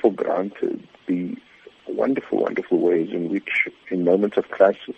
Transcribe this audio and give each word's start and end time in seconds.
for 0.00 0.12
granted 0.12 0.86
the 1.06 1.36
wonderful, 1.88 2.40
wonderful 2.40 2.78
ways 2.78 3.10
in 3.12 3.30
which, 3.30 3.68
in 3.90 4.04
moments 4.04 4.36
of 4.36 4.48
crisis, 4.48 4.96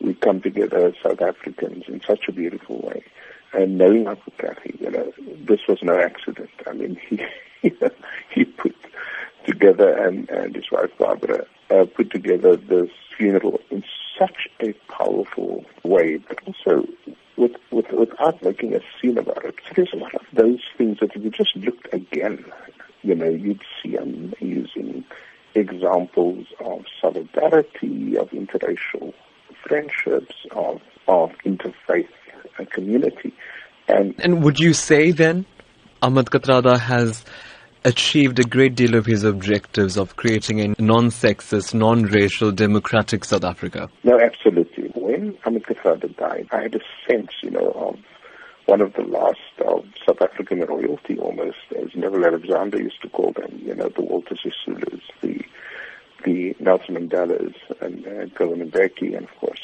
we 0.00 0.14
come 0.14 0.40
together 0.40 0.86
as 0.86 0.94
South 1.02 1.20
Africans 1.20 1.84
in 1.88 2.00
such 2.06 2.28
a 2.28 2.32
beautiful 2.32 2.80
way. 2.82 3.04
And 3.52 3.78
knowing 3.78 4.06
Uncle 4.06 4.32
Kathy, 4.38 4.76
you 4.80 4.90
know, 4.90 5.12
this 5.46 5.60
was 5.68 5.78
no 5.82 5.98
accident. 5.98 6.50
I 6.66 6.72
mean, 6.72 6.98
he 7.62 7.72
he 8.30 8.44
put 8.44 8.74
together 9.46 9.96
and, 9.96 10.28
and 10.30 10.54
his 10.54 10.70
wife 10.70 10.90
Barbara 10.98 11.46
uh, 11.70 11.84
put 11.84 12.10
together 12.10 12.56
this 12.56 12.90
funeral 13.16 13.60
in 13.70 13.84
such 14.18 14.48
a 14.60 14.72
powerful 14.90 15.64
way, 15.82 16.16
but 16.16 16.38
also 16.46 16.86
with, 17.36 17.52
with, 17.70 17.90
without 17.92 18.42
making 18.42 18.74
a 18.74 18.80
scene 19.00 19.18
about 19.18 19.44
it. 19.44 19.54
So 19.66 19.72
there's 19.76 19.92
a 19.92 19.96
lot 19.96 20.14
of 20.14 20.22
those 20.32 20.60
things 20.76 20.98
that 21.00 21.14
if 21.14 21.22
you 21.22 21.30
just 21.30 21.56
looked 21.56 21.92
again, 21.92 22.44
you 23.04 23.14
know, 23.14 23.28
you'd 23.28 23.62
see 23.82 23.96
amazing 23.96 25.04
examples 25.54 26.46
of 26.60 26.84
solidarity, 27.00 28.16
of 28.16 28.30
interracial 28.30 29.12
friendships, 29.62 30.34
of, 30.50 30.80
of 31.06 31.30
interfaith 31.44 32.08
uh, 32.58 32.64
community. 32.70 33.32
And, 33.88 34.14
and 34.18 34.42
would 34.42 34.58
you 34.58 34.72
say 34.72 35.10
then 35.10 35.44
Ahmed 36.02 36.26
Kathrada 36.26 36.78
has 36.78 37.24
achieved 37.84 38.38
a 38.38 38.44
great 38.44 38.74
deal 38.74 38.94
of 38.94 39.04
his 39.04 39.24
objectives 39.24 39.98
of 39.98 40.16
creating 40.16 40.60
a 40.60 40.82
non-sexist, 40.82 41.74
non-racial, 41.74 42.50
democratic 42.50 43.24
South 43.24 43.44
Africa? 43.44 43.90
No, 44.02 44.18
absolutely. 44.18 44.88
When 44.94 45.36
Ahmed 45.44 45.64
Kathrada 45.64 46.16
died, 46.16 46.48
I 46.50 46.62
had 46.62 46.74
a 46.74 46.80
sense, 47.08 47.30
you 47.42 47.50
know, 47.50 47.70
of 47.70 47.98
one 48.66 48.80
of 48.80 48.94
the 48.94 49.02
last 49.02 49.38
of 49.66 49.84
South 50.06 50.22
African 50.22 50.60
royalty 50.60 51.18
almost, 51.18 51.58
as 51.76 51.94
Neville 51.94 52.26
Alexander 52.26 52.78
used 52.80 53.02
to 53.02 53.08
call 53.08 53.32
them, 53.32 53.60
you 53.64 53.74
know, 53.74 53.88
the 53.88 54.02
Walter 54.02 54.36
Sisulus, 54.36 55.02
the 55.20 55.44
the 56.24 56.56
Nelson 56.58 56.94
Mandelas, 56.94 57.54
and 57.80 58.06
uh, 58.06 58.24
Govan 58.34 58.70
Mbeki, 58.70 59.14
and 59.14 59.28
of 59.28 59.36
course 59.36 59.60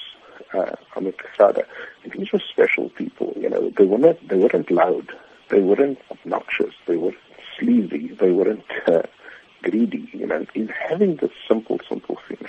uh, 0.53 0.77
Ahmed 0.97 1.17
Kathrada. 1.17 1.65
These 2.05 2.33
were 2.33 2.43
special 2.53 2.91
people, 2.91 3.33
you 3.37 3.49
know. 3.49 3.71
They 3.71 3.85
weren't 3.85 4.29
they 4.29 4.37
weren't 4.37 4.71
loud, 4.71 5.13
they 5.49 5.61
weren't 5.61 5.99
obnoxious, 6.11 6.75
they 6.87 6.97
were 6.97 7.15
sleazy, 7.59 8.09
they 8.09 8.31
weren't 8.31 8.65
uh, 8.87 9.03
greedy, 9.63 10.09
you 10.13 10.27
know. 10.27 10.45
In 10.55 10.69
having 10.69 11.17
this 11.17 11.33
simple, 11.49 11.81
simple 11.89 12.19
thing, 12.29 12.47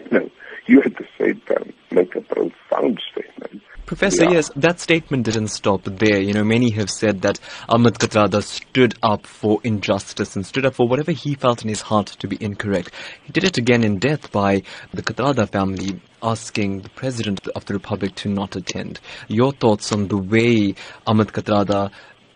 you 0.00 0.18
know, 0.18 0.30
you 0.66 0.82
at 0.82 0.96
the 0.96 1.06
same 1.18 1.40
time 1.42 1.72
make 1.90 2.14
a 2.14 2.20
profound 2.20 3.00
statement 3.10 3.62
Professor, 3.94 4.24
yeah. 4.24 4.32
yes, 4.32 4.50
that 4.56 4.80
statement 4.80 5.24
didn't 5.24 5.46
stop 5.48 5.84
there. 5.84 6.18
You 6.20 6.32
know, 6.32 6.42
many 6.42 6.70
have 6.70 6.90
said 6.90 7.22
that 7.22 7.38
Ahmed 7.68 7.94
Kathrada 7.94 8.42
stood 8.42 8.96
up 9.04 9.24
for 9.24 9.60
injustice 9.62 10.34
and 10.34 10.44
stood 10.44 10.66
up 10.66 10.74
for 10.74 10.88
whatever 10.88 11.12
he 11.12 11.36
felt 11.36 11.62
in 11.62 11.68
his 11.68 11.80
heart 11.80 12.08
to 12.08 12.26
be 12.26 12.36
incorrect. 12.40 12.90
He 13.22 13.30
did 13.30 13.44
it 13.44 13.56
again 13.56 13.84
in 13.84 14.00
death 14.00 14.32
by 14.32 14.64
the 14.92 15.00
Kathrada 15.00 15.48
family 15.48 16.00
asking 16.24 16.80
the 16.80 16.88
President 16.90 17.46
of 17.54 17.66
the 17.66 17.74
Republic 17.74 18.16
to 18.16 18.28
not 18.28 18.56
attend. 18.56 18.98
Your 19.28 19.52
thoughts 19.52 19.92
on 19.92 20.08
the 20.08 20.18
way 20.18 20.74
Ahmed 21.06 21.28
Kathrada 21.28 21.92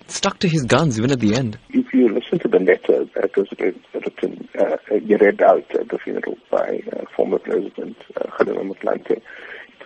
stuck 0.07 0.39
to 0.39 0.49
his 0.49 0.63
guns 0.63 0.97
even 0.97 1.11
at 1.11 1.19
the 1.19 1.35
end? 1.35 1.59
If 1.71 1.93
you 1.93 2.09
listen 2.09 2.39
to 2.39 2.49
the 2.49 2.61
letter 2.61 3.05
that 3.17 3.37
was 3.37 3.49
written, 3.59 4.49
uh, 4.57 4.77
read 4.91 5.43
out 5.43 5.75
at 5.75 5.89
the 5.89 5.99
funeral 5.99 6.39
by 6.51 6.81
uh, 6.93 7.05
former 7.17 7.41
President 7.41 7.97
uh, 8.17 8.29
Motlanthe, 8.45 9.21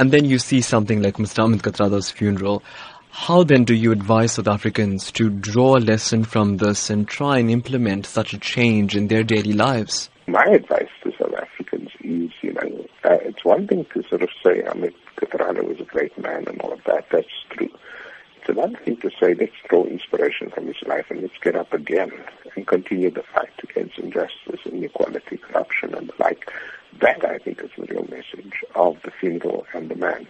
And 0.00 0.10
then 0.10 0.24
you 0.24 0.38
see 0.38 0.62
something 0.62 1.02
like 1.02 1.16
Mr. 1.16 1.44
Ahmed 1.44 1.62
Kathrada's 1.62 2.10
funeral. 2.10 2.62
How 3.10 3.42
then 3.42 3.64
do 3.64 3.74
you 3.74 3.92
advise 3.92 4.32
South 4.32 4.48
Africans 4.48 5.12
to 5.12 5.28
draw 5.28 5.76
a 5.76 5.78
lesson 5.78 6.24
from 6.24 6.56
this 6.56 6.88
and 6.88 7.06
try 7.06 7.36
and 7.36 7.50
implement 7.50 8.06
such 8.06 8.32
a 8.32 8.38
change 8.38 8.96
in 8.96 9.08
their 9.08 9.22
daily 9.22 9.52
lives? 9.52 10.08
My 10.26 10.46
advice 10.50 10.88
to 11.02 11.12
South 11.18 11.34
Africans 11.34 11.90
is, 12.00 12.30
you 12.40 12.54
know, 12.54 12.86
uh, 13.04 13.18
it's 13.20 13.44
one 13.44 13.66
thing 13.66 13.84
to 13.92 14.02
sort 14.08 14.22
of 14.22 14.30
say 14.42 14.62
Ahmed 14.62 14.94
Kathrada 15.16 15.62
was 15.62 15.78
a 15.80 15.84
great 15.84 16.16
man 16.16 16.44
and 16.48 16.58
all 16.62 16.72
of 16.72 16.82
that. 16.84 17.04
That's 17.12 17.28
true. 17.50 17.68
It's 18.50 18.58
another 18.58 18.78
thing 18.84 18.96
to 18.96 19.10
say 19.10 19.34
let's 19.34 19.52
draw 19.68 19.84
inspiration 19.84 20.50
from 20.50 20.66
his 20.66 20.82
life 20.84 21.06
and 21.08 21.22
let's 21.22 21.38
get 21.38 21.54
up 21.54 21.72
again 21.72 22.10
and 22.56 22.66
continue 22.66 23.08
the 23.08 23.22
fight 23.22 23.52
against 23.62 23.96
injustice, 24.00 24.58
inequality, 24.64 25.36
corruption, 25.36 25.94
and 25.94 26.08
the 26.08 26.14
like. 26.18 26.50
That, 27.00 27.24
I 27.24 27.38
think, 27.38 27.62
is 27.62 27.70
the 27.78 27.84
real 27.84 28.08
message 28.10 28.64
of 28.74 29.00
the 29.02 29.12
funeral 29.12 29.68
and 29.72 29.88
the 29.88 29.94
man. 29.94 30.26